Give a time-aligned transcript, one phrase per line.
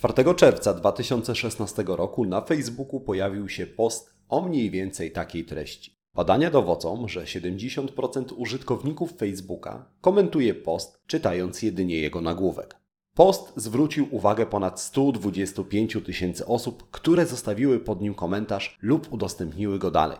[0.00, 5.96] 4 czerwca 2016 roku na Facebooku pojawił się post o mniej więcej takiej treści.
[6.14, 12.76] Badania dowodzą, że 70% użytkowników Facebooka komentuje post, czytając jedynie jego nagłówek.
[13.14, 19.90] Post zwrócił uwagę ponad 125 tysięcy osób, które zostawiły pod nim komentarz lub udostępniły go
[19.90, 20.18] dalej.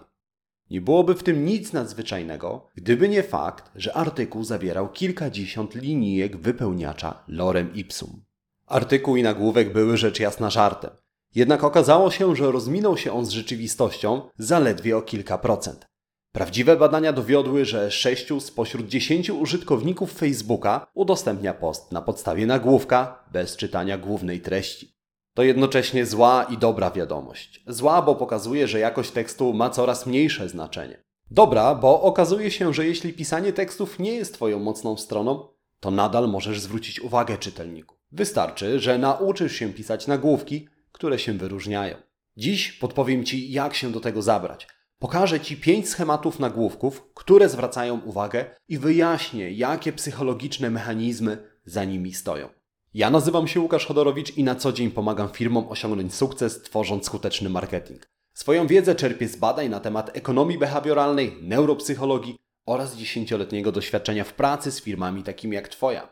[0.70, 7.24] Nie byłoby w tym nic nadzwyczajnego, gdyby nie fakt, że artykuł zawierał kilkadziesiąt linijek wypełniacza
[7.28, 8.29] lorem ipsum.
[8.70, 10.90] Artykuł i nagłówek były rzecz jasna żartem.
[11.34, 15.86] Jednak okazało się, że rozminął się on z rzeczywistością zaledwie o kilka procent.
[16.32, 23.56] Prawdziwe badania dowiodły, że 6 spośród 10 użytkowników Facebooka udostępnia post na podstawie nagłówka bez
[23.56, 24.94] czytania głównej treści.
[25.34, 27.64] To jednocześnie zła i dobra wiadomość.
[27.66, 31.04] Zła, bo pokazuje, że jakość tekstu ma coraz mniejsze znaczenie.
[31.30, 35.48] Dobra, bo okazuje się, że jeśli pisanie tekstów nie jest Twoją mocną stroną,
[35.80, 37.99] to nadal możesz zwrócić uwagę czytelniku.
[38.12, 41.96] Wystarczy, że nauczysz się pisać nagłówki, które się wyróżniają.
[42.36, 44.68] Dziś podpowiem Ci, jak się do tego zabrać.
[44.98, 52.12] Pokażę Ci pięć schematów nagłówków, które zwracają uwagę i wyjaśnię, jakie psychologiczne mechanizmy za nimi
[52.12, 52.48] stoją.
[52.94, 57.50] Ja nazywam się Łukasz Chodorowicz i na co dzień pomagam firmom osiągnąć sukces, tworząc skuteczny
[57.50, 58.08] marketing.
[58.34, 64.70] Swoją wiedzę czerpię z badań na temat ekonomii behawioralnej, neuropsychologii oraz dziesięcioletniego doświadczenia w pracy
[64.72, 66.08] z firmami takimi jak Twoja.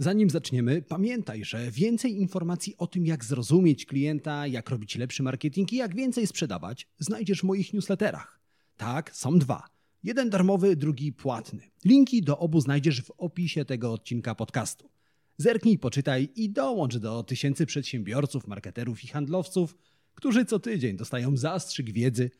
[0.00, 5.72] Zanim zaczniemy, pamiętaj, że więcej informacji o tym, jak zrozumieć klienta, jak robić lepszy marketing
[5.72, 8.37] i jak więcej sprzedawać, znajdziesz w moich newsletterach.
[8.78, 9.66] Tak, są dwa.
[10.02, 11.70] Jeden darmowy, drugi płatny.
[11.84, 14.90] Linki do obu znajdziesz w opisie tego odcinka podcastu.
[15.36, 19.76] Zerknij, poczytaj i dołącz do tysięcy przedsiębiorców, marketerów i handlowców,
[20.14, 22.30] którzy co tydzień dostają zastrzyk wiedzy,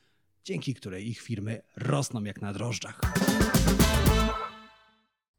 [0.45, 3.01] dzięki której ich firmy rosną jak na drożdżach.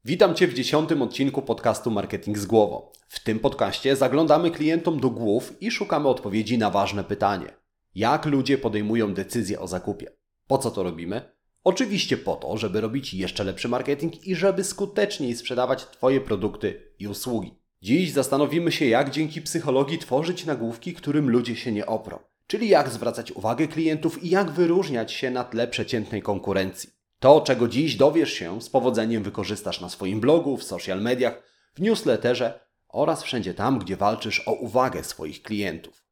[0.06, 2.92] Witam Cię w dziesiątym odcinku podcastu Marketing z głową.
[3.08, 7.54] W tym podcaście zaglądamy klientom do głów i szukamy odpowiedzi na ważne pytanie.
[7.96, 10.19] Jak ludzie podejmują decyzje o zakupie?
[10.50, 11.32] Po co to robimy?
[11.64, 17.08] Oczywiście po to, żeby robić jeszcze lepszy marketing i żeby skuteczniej sprzedawać Twoje produkty i
[17.08, 17.54] usługi.
[17.82, 22.20] Dziś zastanowimy się, jak dzięki psychologii tworzyć nagłówki, którym ludzie się nie oprą.
[22.48, 26.90] Czyli jak zwracać uwagę klientów i jak wyróżniać się na tle przeciętnej konkurencji.
[27.20, 31.44] To, czego dziś dowiesz się, z powodzeniem wykorzystasz na swoim blogu, w social mediach,
[31.76, 36.04] w newsletterze oraz wszędzie tam, gdzie walczysz o uwagę swoich klientów.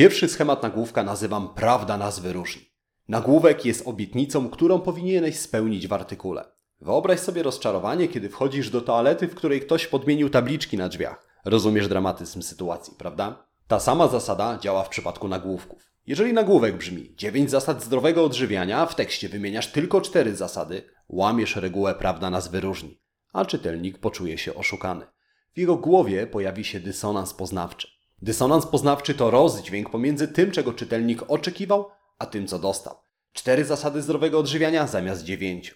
[0.00, 2.62] Pierwszy schemat nagłówka nazywam Prawda nas wyróżni.
[3.08, 6.44] Nagłówek jest obietnicą, którą powinieneś spełnić w artykule.
[6.80, 11.26] Wyobraź sobie rozczarowanie, kiedy wchodzisz do toalety, w której ktoś podmienił tabliczki na drzwiach.
[11.44, 13.46] Rozumiesz dramatyzm sytuacji, prawda?
[13.68, 15.92] Ta sama zasada działa w przypadku nagłówków.
[16.06, 21.94] Jeżeli nagłówek brzmi 9 zasad zdrowego odżywiania, w tekście wymieniasz tylko 4 zasady, łamiesz regułę
[21.94, 23.00] prawda nas wyróżni,
[23.32, 25.06] a czytelnik poczuje się oszukany.
[25.54, 27.99] W jego głowie pojawi się dysonans poznawczy.
[28.22, 31.88] Dysonans poznawczy to rozdźwięk pomiędzy tym, czego czytelnik oczekiwał,
[32.18, 32.94] a tym, co dostał.
[33.32, 35.74] Cztery zasady zdrowego odżywiania zamiast dziewięciu.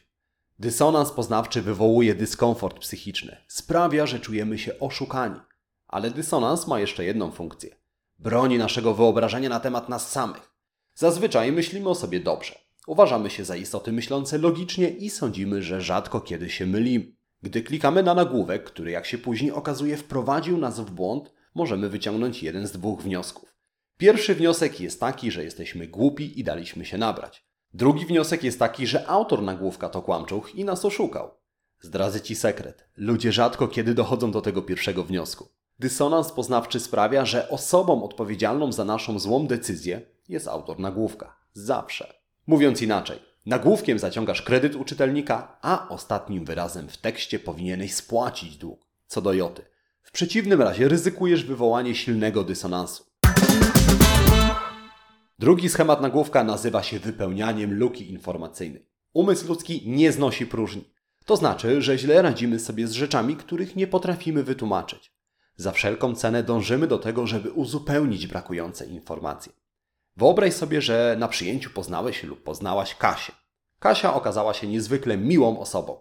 [0.59, 3.37] Dysonans poznawczy wywołuje dyskomfort psychiczny.
[3.49, 5.41] Sprawia, że czujemy się oszukani.
[5.87, 7.77] Ale dysonans ma jeszcze jedną funkcję.
[8.19, 10.51] Broni naszego wyobrażenia na temat nas samych.
[10.95, 12.59] Zazwyczaj myślimy o sobie dobrze.
[12.87, 17.13] Uważamy się za istoty myślące logicznie i sądzimy, że rzadko kiedy się mylimy.
[17.43, 22.43] Gdy klikamy na nagłówek, który jak się później okazuje wprowadził nas w błąd, możemy wyciągnąć
[22.43, 23.55] jeden z dwóch wniosków.
[23.97, 27.45] Pierwszy wniosek jest taki, że jesteśmy głupi i daliśmy się nabrać.
[27.75, 31.31] Drugi wniosek jest taki, że autor nagłówka to kłamczuch i nas oszukał.
[31.81, 32.89] Zdradzę Ci sekret.
[32.97, 35.49] Ludzie rzadko kiedy dochodzą do tego pierwszego wniosku.
[35.79, 41.37] Dysonans poznawczy sprawia, że osobą odpowiedzialną za naszą złą decyzję jest autor nagłówka.
[41.53, 42.15] Zawsze.
[42.47, 48.87] Mówiąc inaczej, nagłówkiem zaciągasz kredyt u czytelnika, a ostatnim wyrazem w tekście powinieneś spłacić dług.
[49.07, 49.74] Co do joty.
[50.05, 53.05] W przeciwnym razie ryzykujesz wywołanie silnego dysonansu.
[55.39, 58.89] Drugi schemat nagłówka nazywa się wypełnianiem luki informacyjnej.
[59.13, 60.85] Umysł ludzki nie znosi próżni.
[61.25, 65.13] To znaczy, że źle radzimy sobie z rzeczami, których nie potrafimy wytłumaczyć.
[65.57, 69.53] Za wszelką cenę dążymy do tego, żeby uzupełnić brakujące informacje.
[70.17, 73.33] Wyobraź sobie, że na przyjęciu poznałeś lub poznałaś Kasię.
[73.79, 76.01] Kasia okazała się niezwykle miłą osobą.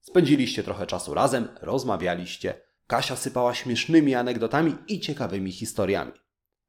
[0.00, 2.69] Spędziliście trochę czasu razem, rozmawialiście.
[2.90, 6.12] Kasia sypała śmiesznymi anegdotami i ciekawymi historiami.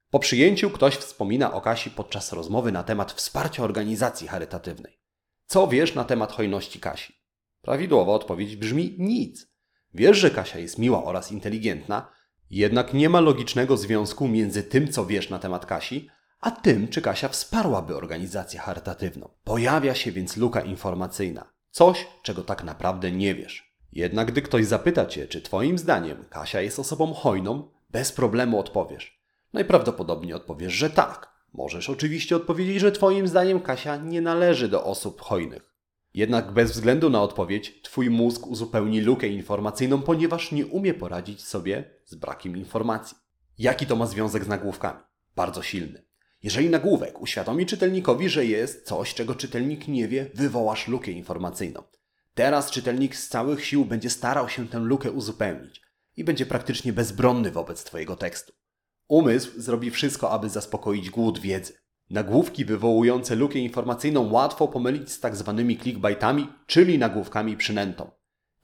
[0.10, 5.00] Po przyjęciu ktoś wspomina o Kasi podczas rozmowy na temat wsparcia organizacji charytatywnej.
[5.46, 7.14] Co wiesz na temat hojności Kasi?
[7.62, 9.48] Prawidłowa odpowiedź brzmi nic.
[9.94, 12.12] Wiesz, że Kasia jest miła oraz inteligentna,
[12.50, 16.10] jednak nie ma logicznego związku między tym, co wiesz na temat Kasi,
[16.40, 19.30] a tym, czy Kasia wsparłaby organizację charytatywną.
[19.44, 21.54] Pojawia się więc luka informacyjna.
[21.72, 23.71] Coś, czego tak naprawdę nie wiesz.
[23.94, 29.22] Jednak gdy ktoś zapyta cię, czy twoim zdaniem Kasia jest osobą hojną, bez problemu odpowiesz.
[29.54, 31.32] Najprawdopodobniej odpowiesz, że tak.
[31.54, 35.72] Możesz oczywiście odpowiedzieć, że twoim zdaniem Kasia nie należy do osób hojnych.
[36.14, 41.84] Jednak bez względu na odpowiedź, twój mózg uzupełni lukę informacyjną, ponieważ nie umie poradzić sobie
[42.06, 43.18] z brakiem informacji.
[43.58, 45.00] Jaki to ma związek z nagłówkami?
[45.36, 46.04] Bardzo silny.
[46.44, 51.84] Jeżeli nagłówek uświadomi czytelnikowi, że jest coś, czego czytelnik nie wie, wywołasz lukę informacyjną.
[52.34, 55.82] Teraz czytelnik z całych sił będzie starał się tę lukę uzupełnić
[56.18, 58.54] i będzie praktycznie bezbronny wobec Twojego tekstu.
[59.08, 61.74] Umysł zrobi wszystko, aby zaspokoić głód wiedzy.
[62.10, 68.12] Nagłówki wywołujące lukę informacyjną łatwo pomylić z tak zwanymi clickbaitami, czyli nagłówkami przynętą.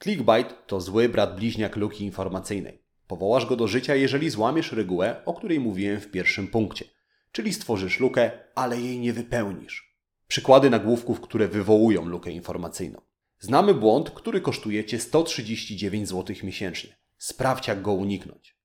[0.02, 2.82] Clickbait to zły brat bliźniak luki informacyjnej.
[3.06, 6.84] Powołasz go do życia, jeżeli złamiesz regułę, o której mówiłem w pierwszym punkcie–
[7.32, 9.98] czyli stworzysz lukę, ale jej nie wypełnisz.
[10.28, 13.00] Przykłady nagłówków, które wywołują lukę informacyjną.
[13.40, 16.96] Znamy błąd, który kosztuje Cię 139 zł miesięcznie.
[17.16, 18.58] Sprawdź, jak go uniknąć.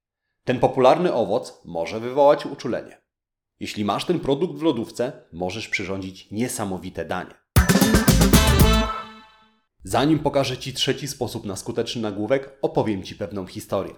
[0.43, 3.01] Ten popularny owoc może wywołać uczulenie.
[3.59, 7.33] Jeśli masz ten produkt w lodówce, możesz przyrządzić niesamowite danie.
[9.83, 13.93] Zanim pokażę Ci trzeci sposób na skuteczny nagłówek, opowiem Ci pewną historię.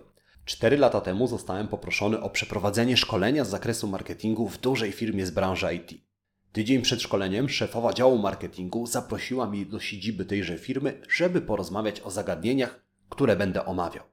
[0.45, 5.31] Cztery lata temu zostałem poproszony o przeprowadzenie szkolenia z zakresu marketingu w dużej firmie z
[5.31, 6.14] branży IT.
[6.55, 12.11] Tydzień przed szkoleniem szefowa działu marketingu zaprosiła mnie do siedziby tejże firmy, żeby porozmawiać o
[12.11, 14.03] zagadnieniach, które będę omawiał.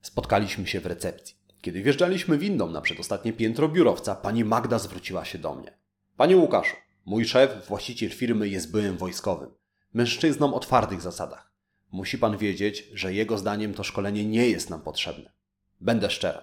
[0.00, 1.36] Spotkaliśmy się w recepcji.
[1.60, 5.78] Kiedy wjeżdżaliśmy windą na przedostatnie piętro biurowca, pani Magda zwróciła się do mnie.
[6.16, 9.50] Panie Łukaszu, mój szef, właściciel firmy jest byłym wojskowym.
[9.94, 11.52] Mężczyzną o twardych zasadach.
[11.92, 15.32] Musi pan wiedzieć, że jego zdaniem to szkolenie nie jest nam potrzebne.
[15.80, 16.38] Będę szczery.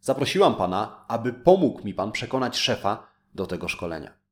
[0.00, 4.27] Zaprosiłam pana, aby pomógł mi pan przekonać szefa do tego szkolenia.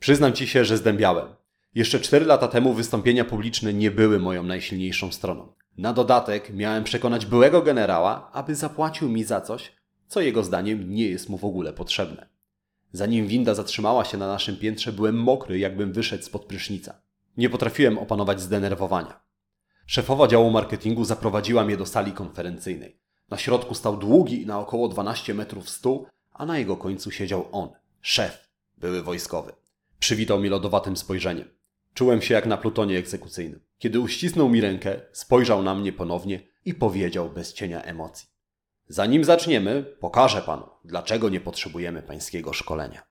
[0.00, 1.28] Przyznam ci się, że zdębiałem.
[1.74, 5.52] Jeszcze cztery lata temu wystąpienia publiczne nie były moją najsilniejszą stroną.
[5.78, 9.72] Na dodatek miałem przekonać byłego generała, aby zapłacił mi za coś,
[10.06, 12.28] co jego zdaniem nie jest mu w ogóle potrzebne.
[12.92, 17.00] Zanim winda zatrzymała się na naszym piętrze, byłem mokry, jakbym wyszedł spod prysznica.
[17.36, 19.20] Nie potrafiłem opanować zdenerwowania.
[19.86, 23.00] Szefowa działu marketingu zaprowadziła mnie do sali konferencyjnej.
[23.30, 27.68] Na środku stał długi na około 12 metrów stół, a na jego końcu siedział on,
[28.00, 28.48] szef,
[28.78, 29.59] były wojskowy.
[30.00, 31.48] Przywitał mnie lodowatym spojrzeniem.
[31.94, 33.60] Czułem się jak na plutonie egzekucyjnym.
[33.78, 38.28] Kiedy uścisnął mi rękę, spojrzał na mnie ponownie i powiedział bez cienia emocji.
[38.88, 43.02] Zanim zaczniemy, pokażę panu, dlaczego nie potrzebujemy pańskiego szkolenia.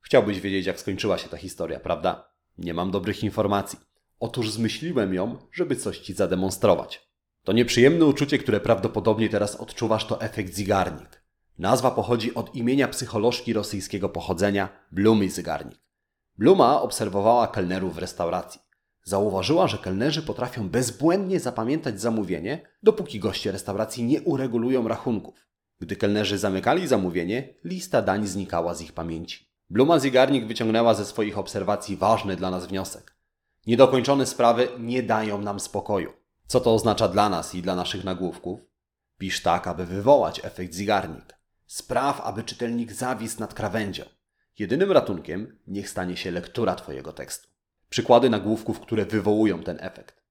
[0.00, 2.32] Chciałbyś wiedzieć, jak skończyła się ta historia, prawda?
[2.58, 3.78] Nie mam dobrych informacji.
[4.20, 7.08] Otóż zmyśliłem ją, żeby coś ci zademonstrować.
[7.44, 11.22] To nieprzyjemne uczucie, które prawdopodobnie teraz odczuwasz, to efekt zigarnik.
[11.58, 15.87] Nazwa pochodzi od imienia psycholożki rosyjskiego pochodzenia Blumy Zygarnik.
[16.38, 18.60] Bluma obserwowała kelnerów w restauracji.
[19.04, 25.46] Zauważyła, że kelnerzy potrafią bezbłędnie zapamiętać zamówienie, dopóki goście restauracji nie uregulują rachunków.
[25.80, 29.48] Gdy kelnerzy zamykali zamówienie, lista dań znikała z ich pamięci.
[29.70, 33.16] Bluma Zygarnik wyciągnęła ze swoich obserwacji ważny dla nas wniosek.
[33.66, 36.12] Niedokończone sprawy nie dają nam spokoju.
[36.46, 38.60] Co to oznacza dla nas i dla naszych nagłówków?
[39.18, 41.38] Pisz tak, aby wywołać efekt zigarnik.
[41.66, 44.04] Spraw, aby czytelnik zawisł nad krawędzią.
[44.58, 47.48] Jedynym ratunkiem niech stanie się lektura Twojego tekstu.
[47.88, 50.22] Przykłady nagłówków, które wywołują ten efekt.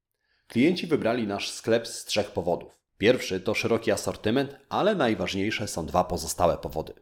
[0.47, 2.79] Klienci wybrali nasz sklep z trzech powodów.
[2.97, 6.93] Pierwszy to szeroki asortyment, ale najważniejsze są dwa pozostałe powody.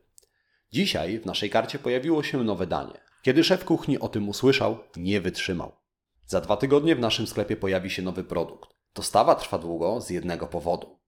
[0.72, 3.02] Dzisiaj w naszej karcie pojawiło się nowe danie.
[3.22, 5.72] Kiedy szef kuchni o tym usłyszał, nie wytrzymał.
[6.26, 8.70] Za dwa tygodnie w naszym sklepie pojawi się nowy produkt.
[8.96, 11.00] Dostawa trwa długo z jednego powodu.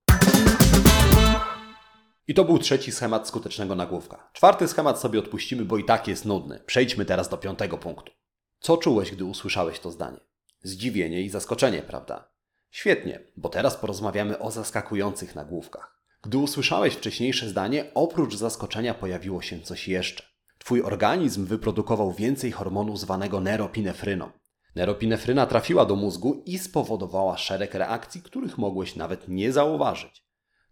[2.28, 4.30] I to był trzeci schemat skutecznego nagłówka.
[4.34, 6.60] Czwarty schemat sobie odpuścimy, bo i tak jest nudny.
[6.66, 8.12] Przejdźmy teraz do piątego punktu.
[8.60, 10.20] Co czułeś, gdy usłyszałeś to zdanie?
[10.64, 12.30] Zdziwienie i zaskoczenie, prawda?
[12.72, 16.04] Świetnie, bo teraz porozmawiamy o zaskakujących nagłówkach.
[16.22, 20.24] Gdy usłyszałeś wcześniejsze zdanie, oprócz zaskoczenia pojawiło się coś jeszcze.
[20.60, 24.32] Twój organizm wyprodukował więcej hormonu zwanego neropinefryną.
[24.76, 30.27] Neropinefryna trafiła do mózgu i spowodowała szereg reakcji, których mogłeś nawet nie zauważyć.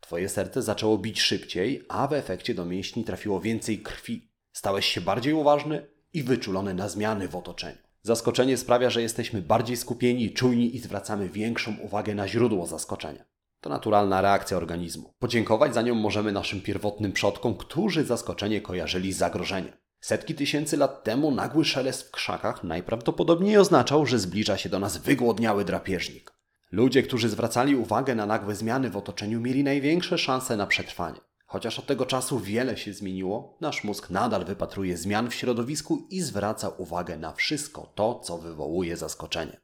[0.06, 4.32] Twoje serce zaczęło bić szybciej, a w efekcie do mięśni trafiło więcej krwi.
[4.54, 7.78] Stałeś się bardziej uważny i wyczulony na zmiany w otoczeniu.
[8.02, 13.26] Zaskoczenie sprawia, że jesteśmy bardziej skupieni, czujni i zwracamy większą uwagę na źródło zaskoczenia.
[13.62, 15.14] To naturalna reakcja organizmu.
[15.20, 19.74] Podziękować za nią możemy naszym pierwotnym przodkom, którzy zaskoczenie kojarzyli z zagrożeniem.
[20.02, 24.98] Setki tysięcy lat temu nagły szelest w krzakach najprawdopodobniej oznaczał, że zbliża się do nas
[24.98, 26.35] wygłodniały drapieżnik.
[26.76, 31.20] Ludzie, którzy zwracali uwagę na nagłe zmiany w otoczeniu, mieli największe szanse na przetrwanie.
[31.46, 36.22] Chociaż od tego czasu wiele się zmieniło, nasz mózg nadal wypatruje zmian w środowisku i
[36.22, 39.62] zwraca uwagę na wszystko to, co wywołuje zaskoczenie.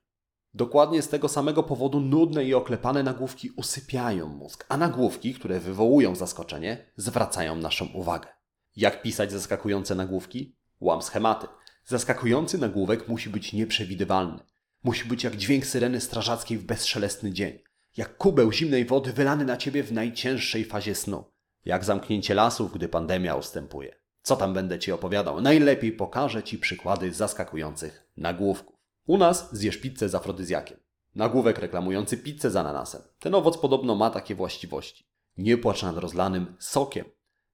[0.54, 6.16] Dokładnie z tego samego powodu nudne i oklepane nagłówki usypiają mózg, a nagłówki, które wywołują
[6.16, 8.28] zaskoczenie, zwracają naszą uwagę.
[8.76, 10.56] Jak pisać zaskakujące nagłówki?
[10.80, 11.48] Łam schematy.
[11.86, 14.51] Zaskakujący nagłówek musi być nieprzewidywalny.
[14.84, 17.60] Musi być jak dźwięk syreny strażackiej w bezszelestny dzień.
[17.98, 21.24] Jak kubeł zimnej wody wylany na ciebie w najcięższej fazie snu.
[21.66, 23.96] Jak zamknięcie lasów, gdy pandemia ustępuje.
[24.22, 25.42] Co tam będę ci opowiadał?
[25.42, 28.76] Najlepiej pokażę ci przykłady zaskakujących nagłówków.
[29.06, 30.78] U nas zjesz pizzę z afrodyzjakiem.
[31.16, 33.02] Nagłówek reklamujący pizzę z ananasem.
[33.20, 35.06] Ten owoc podobno ma takie właściwości.
[35.38, 37.06] Nie płacz nad rozlanym sokiem.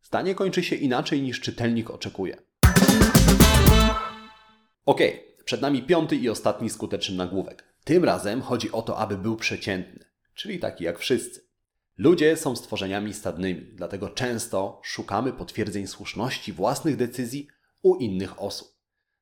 [0.01, 2.37] Zdanie kończy się inaczej niż czytelnik oczekuje.
[4.85, 4.99] Ok,
[5.47, 7.63] przed nami piąty i ostatni skuteczny nagłówek.
[7.83, 11.47] Tym razem chodzi o to, aby był przeciętny, czyli taki jak wszyscy.
[11.97, 17.47] Ludzie są stworzeniami stadnymi, dlatego często szukamy potwierdzeń słuszności własnych decyzji
[17.81, 18.67] u innych osób.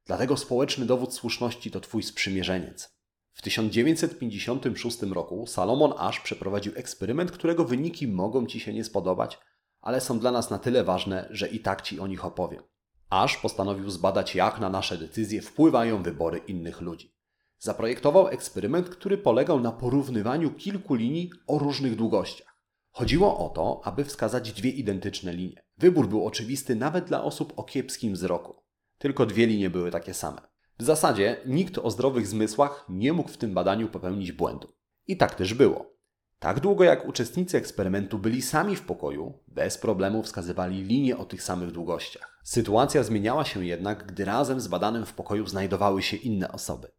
[0.05, 2.95] Dlatego społeczny dowód słuszności to twój sprzymierzeniec.
[3.33, 9.39] W 1956 roku Salomon Ash przeprowadził eksperyment, którego wyniki mogą ci się nie spodobać,
[9.81, 12.63] ale są dla nas na tyle ważne, że i tak ci o nich opowiem.
[13.09, 17.15] Ash postanowił zbadać, jak na nasze decyzje wpływają wybory innych ludzi.
[17.59, 22.55] Zaprojektował eksperyment, który polegał na porównywaniu kilku linii o różnych długościach.
[22.91, 25.63] Chodziło o to, aby wskazać dwie identyczne linie.
[25.77, 28.63] Wybór był oczywisty nawet dla osób o kiepskim wzroku.
[28.97, 30.41] Tylko dwie linie były takie same.
[30.79, 34.73] W zasadzie nikt o zdrowych zmysłach nie mógł w tym badaniu popełnić błędu.
[35.07, 35.95] I tak też było.
[36.39, 41.43] Tak długo jak uczestnicy eksperymentu byli sami w pokoju, bez problemu wskazywali linie o tych
[41.43, 42.34] samych długościach.
[42.45, 46.91] Sytuacja zmieniała się jednak, gdy razem z badanym w pokoju znajdowały się inne osoby.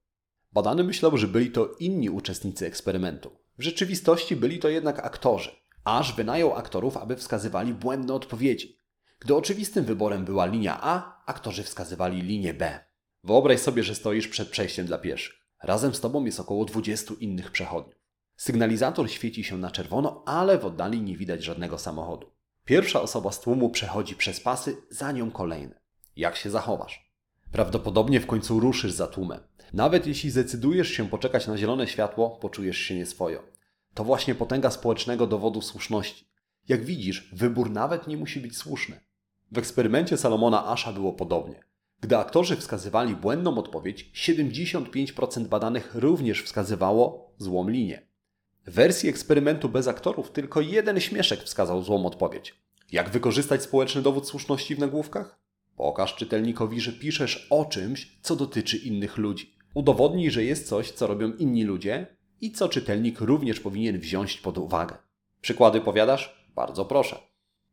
[0.53, 3.31] Badany myślał, że byli to inni uczestnicy eksperymentu.
[3.59, 5.50] W rzeczywistości byli to jednak aktorzy.
[5.85, 8.79] Aż wynajął aktorów, aby wskazywali błędne odpowiedzi.
[9.21, 12.81] Gdy oczywistym wyborem była linia A, aktorzy wskazywali linię B.
[13.25, 15.35] Wyobraź sobie, że stoisz przed przejściem dla pieszych.
[15.62, 18.00] Razem z tobą jest około 20 innych przechodniów.
[18.37, 22.36] Sygnalizator świeci się na czerwono, ale w oddali nie widać żadnego samochodu.
[22.67, 25.81] Pierwsza osoba z tłumu przechodzi przez pasy, za nią kolejne.
[26.17, 27.13] Jak się zachowasz?
[27.53, 29.41] Prawdopodobnie w końcu ruszysz za tłumem.
[29.73, 33.43] Nawet jeśli zdecydujesz się poczekać na zielone światło, poczujesz się nieswojo.
[33.95, 36.29] To właśnie potęga społecznego dowodu słuszności.
[36.69, 39.01] Jak widzisz, wybór nawet nie musi być słuszny.
[39.53, 41.65] W eksperymencie Salomona Asha było podobnie.
[42.01, 48.07] Gdy aktorzy wskazywali błędną odpowiedź, 75% badanych również wskazywało złą linię.
[48.67, 52.55] W wersji eksperymentu bez aktorów tylko jeden śmieszek wskazał złą odpowiedź.
[52.93, 55.39] Jak wykorzystać społeczny dowód słuszności w nagłówkach?
[55.77, 59.55] Pokaż czytelnikowi, że piszesz o czymś, co dotyczy innych ludzi.
[59.75, 64.59] Udowodnij, że jest coś, co robią inni ludzie i co czytelnik również powinien wziąć pod
[64.59, 64.97] uwagę.
[65.41, 66.47] Przykłady powiadasz?
[66.55, 67.19] Bardzo proszę.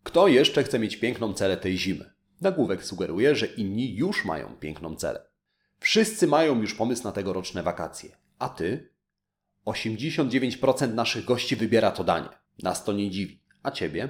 [0.03, 2.13] Kto jeszcze chce mieć piękną celę tej zimy?
[2.41, 5.25] Nagłówek sugeruje, że inni już mają piękną celę.
[5.79, 8.17] Wszyscy mają już pomysł na tegoroczne wakacje.
[8.39, 8.92] A ty?
[9.65, 12.29] 89% naszych gości wybiera to danie.
[12.63, 13.39] Nas to nie dziwi.
[13.63, 14.09] A ciebie?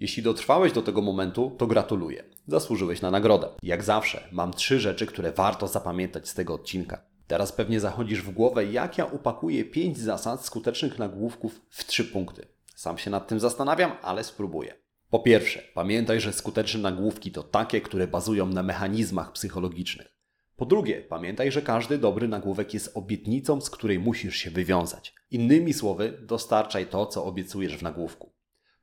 [0.00, 2.24] Jeśli dotrwałeś do tego momentu, to gratuluję.
[2.46, 3.48] Zasłużyłeś na nagrodę.
[3.62, 7.02] Jak zawsze, mam trzy rzeczy, które warto zapamiętać z tego odcinka.
[7.26, 12.46] Teraz pewnie zachodzisz w głowę, jak ja upakuję pięć zasad skutecznych nagłówków w trzy punkty.
[12.74, 14.74] Sam się nad tym zastanawiam, ale spróbuję.
[15.10, 20.17] Po pierwsze, pamiętaj, że skuteczne nagłówki to takie, które bazują na mechanizmach psychologicznych.
[20.58, 25.14] Po drugie, pamiętaj, że każdy dobry nagłówek jest obietnicą, z której musisz się wywiązać.
[25.30, 28.32] Innymi słowy, dostarczaj to, co obiecujesz w nagłówku.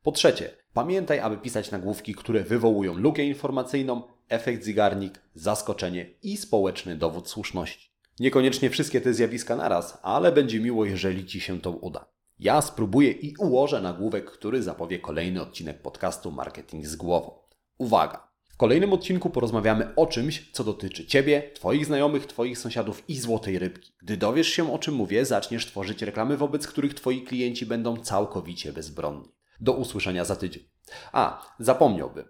[0.03, 6.95] Po trzecie, pamiętaj, aby pisać nagłówki, które wywołują lukę informacyjną, efekt zigarnik, zaskoczenie i społeczny
[6.95, 7.89] dowód słuszności.
[8.19, 12.05] Niekoniecznie wszystkie te zjawiska naraz, ale będzie miło, jeżeli Ci się to uda.
[12.39, 17.39] Ja spróbuję i ułożę nagłówek, który zapowie kolejny odcinek podcastu Marketing z głową.
[17.77, 18.34] Uwaga!
[18.55, 23.59] W kolejnym odcinku porozmawiamy o czymś, co dotyczy Ciebie, Twoich znajomych, Twoich sąsiadów i złotej
[23.59, 23.91] rybki.
[24.01, 28.73] Gdy dowiesz się o czym mówię, zaczniesz tworzyć reklamy, wobec których Twoi klienci będą całkowicie
[28.73, 29.31] bezbronni.
[29.59, 30.63] Do usłyszenia za tydzień.
[31.11, 32.25] A, zapomniałbym.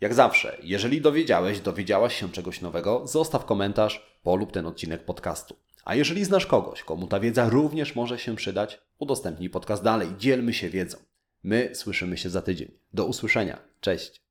[0.00, 5.56] Jak zawsze, jeżeli dowiedziałeś, dowiedziałaś się czegoś nowego, zostaw komentarz, polub ten odcinek podcastu.
[5.84, 10.52] A jeżeli znasz kogoś, komu ta wiedza również może się przydać, udostępnij podcast dalej, dzielmy
[10.52, 10.98] się wiedzą.
[11.42, 12.78] My słyszymy się za tydzień.
[12.92, 13.58] Do usłyszenia.
[13.80, 14.25] Cześć.